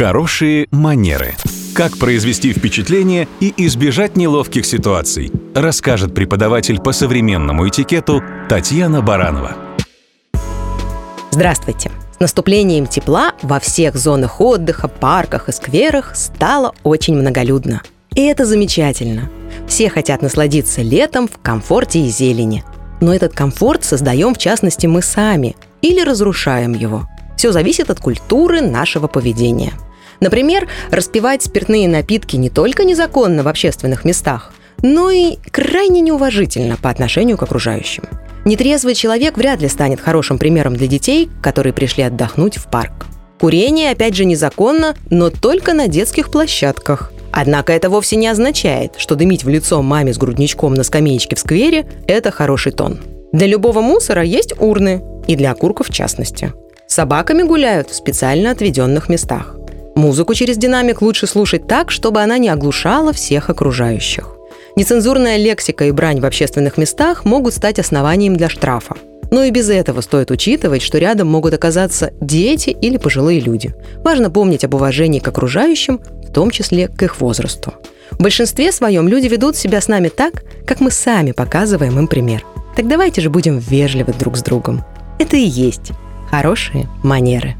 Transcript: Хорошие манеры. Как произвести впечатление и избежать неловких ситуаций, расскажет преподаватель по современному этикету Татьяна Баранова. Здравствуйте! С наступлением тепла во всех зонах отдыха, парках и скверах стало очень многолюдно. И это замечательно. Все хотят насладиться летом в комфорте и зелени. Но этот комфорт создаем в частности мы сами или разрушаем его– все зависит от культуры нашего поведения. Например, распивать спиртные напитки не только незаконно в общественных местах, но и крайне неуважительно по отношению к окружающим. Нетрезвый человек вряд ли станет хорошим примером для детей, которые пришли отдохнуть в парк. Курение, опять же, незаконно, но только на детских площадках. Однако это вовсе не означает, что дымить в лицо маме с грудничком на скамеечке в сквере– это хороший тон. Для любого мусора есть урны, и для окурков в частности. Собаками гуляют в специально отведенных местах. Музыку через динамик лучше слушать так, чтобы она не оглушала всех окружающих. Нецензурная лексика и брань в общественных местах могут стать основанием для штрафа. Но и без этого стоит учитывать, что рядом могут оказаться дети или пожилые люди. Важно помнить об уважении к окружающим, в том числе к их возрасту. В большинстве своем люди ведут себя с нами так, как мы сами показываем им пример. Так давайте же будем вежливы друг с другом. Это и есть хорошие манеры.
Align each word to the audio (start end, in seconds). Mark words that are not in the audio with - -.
Хорошие 0.00 0.66
манеры. 0.70 1.34
Как 1.74 1.98
произвести 1.98 2.54
впечатление 2.54 3.28
и 3.38 3.52
избежать 3.66 4.16
неловких 4.16 4.64
ситуаций, 4.64 5.30
расскажет 5.54 6.14
преподаватель 6.14 6.80
по 6.80 6.92
современному 6.92 7.68
этикету 7.68 8.22
Татьяна 8.48 9.02
Баранова. 9.02 9.56
Здравствуйте! 11.32 11.90
С 12.16 12.18
наступлением 12.18 12.86
тепла 12.86 13.34
во 13.42 13.60
всех 13.60 13.94
зонах 13.94 14.40
отдыха, 14.40 14.88
парках 14.88 15.50
и 15.50 15.52
скверах 15.52 16.16
стало 16.16 16.74
очень 16.82 17.14
многолюдно. 17.14 17.82
И 18.14 18.22
это 18.22 18.46
замечательно. 18.46 19.28
Все 19.68 19.90
хотят 19.90 20.22
насладиться 20.22 20.80
летом 20.80 21.28
в 21.28 21.36
комфорте 21.42 22.00
и 22.00 22.08
зелени. 22.08 22.64
Но 23.02 23.12
этот 23.12 23.34
комфорт 23.34 23.84
создаем 23.84 24.34
в 24.34 24.38
частности 24.38 24.86
мы 24.86 25.02
сами 25.02 25.56
или 25.82 26.00
разрушаем 26.00 26.72
его– 26.72 27.06
все 27.40 27.52
зависит 27.52 27.88
от 27.88 28.00
культуры 28.00 28.60
нашего 28.60 29.06
поведения. 29.06 29.72
Например, 30.20 30.68
распивать 30.90 31.42
спиртные 31.42 31.88
напитки 31.88 32.36
не 32.36 32.50
только 32.50 32.84
незаконно 32.84 33.42
в 33.42 33.48
общественных 33.48 34.04
местах, 34.04 34.52
но 34.82 35.10
и 35.10 35.36
крайне 35.50 36.00
неуважительно 36.00 36.76
по 36.76 36.90
отношению 36.90 37.36
к 37.36 37.42
окружающим. 37.42 38.04
Нетрезвый 38.44 38.94
человек 38.94 39.36
вряд 39.36 39.60
ли 39.60 39.68
станет 39.68 40.00
хорошим 40.00 40.38
примером 40.38 40.74
для 40.76 40.86
детей, 40.86 41.28
которые 41.42 41.72
пришли 41.72 42.04
отдохнуть 42.04 42.56
в 42.56 42.70
парк. 42.70 43.06
Курение, 43.38 43.90
опять 43.90 44.14
же, 44.14 44.24
незаконно, 44.24 44.94
но 45.08 45.30
только 45.30 45.72
на 45.72 45.88
детских 45.88 46.30
площадках. 46.30 47.12
Однако 47.32 47.72
это 47.72 47.88
вовсе 47.88 48.16
не 48.16 48.26
означает, 48.26 48.94
что 48.98 49.14
дымить 49.14 49.44
в 49.44 49.48
лицо 49.48 49.80
маме 49.82 50.12
с 50.12 50.18
грудничком 50.18 50.74
на 50.74 50.82
скамеечке 50.82 51.36
в 51.36 51.38
сквере– 51.38 51.86
это 52.06 52.30
хороший 52.30 52.72
тон. 52.72 53.00
Для 53.32 53.46
любого 53.46 53.80
мусора 53.80 54.22
есть 54.22 54.52
урны, 54.58 55.02
и 55.26 55.36
для 55.36 55.52
окурков 55.52 55.88
в 55.88 55.92
частности. 55.92 56.52
Собаками 56.88 57.42
гуляют 57.42 57.90
в 57.90 57.94
специально 57.94 58.50
отведенных 58.50 59.08
местах. 59.08 59.54
Музыку 60.00 60.32
через 60.32 60.56
динамик 60.56 61.02
лучше 61.02 61.26
слушать 61.26 61.66
так, 61.66 61.90
чтобы 61.90 62.22
она 62.22 62.38
не 62.38 62.48
оглушала 62.48 63.12
всех 63.12 63.50
окружающих. 63.50 64.34
Нецензурная 64.74 65.36
лексика 65.36 65.84
и 65.84 65.90
брань 65.90 66.20
в 66.20 66.24
общественных 66.24 66.78
местах 66.78 67.26
могут 67.26 67.52
стать 67.52 67.78
основанием 67.78 68.34
для 68.34 68.48
штрафа. 68.48 68.94
Но 69.30 69.44
и 69.44 69.50
без 69.50 69.68
этого 69.68 70.00
стоит 70.00 70.30
учитывать, 70.30 70.80
что 70.80 70.96
рядом 70.96 71.28
могут 71.28 71.52
оказаться 71.52 72.14
дети 72.18 72.70
или 72.70 72.96
пожилые 72.96 73.40
люди. 73.40 73.74
Важно 74.02 74.30
помнить 74.30 74.64
об 74.64 74.72
уважении 74.72 75.18
к 75.18 75.28
окружающим, 75.28 76.00
в 76.26 76.32
том 76.32 76.50
числе 76.50 76.88
к 76.88 77.02
их 77.02 77.20
возрасту. 77.20 77.74
В 78.10 78.22
большинстве 78.22 78.72
своем 78.72 79.06
люди 79.06 79.26
ведут 79.26 79.54
себя 79.54 79.82
с 79.82 79.88
нами 79.88 80.08
так, 80.08 80.44
как 80.66 80.80
мы 80.80 80.90
сами 80.90 81.32
показываем 81.32 81.98
им 81.98 82.08
пример. 82.08 82.42
Так 82.74 82.88
давайте 82.88 83.20
же 83.20 83.28
будем 83.28 83.58
вежливы 83.58 84.14
друг 84.14 84.38
с 84.38 84.42
другом. 84.42 84.82
Это 85.18 85.36
и 85.36 85.44
есть 85.44 85.90
хорошие 86.30 86.88
манеры. 87.02 87.54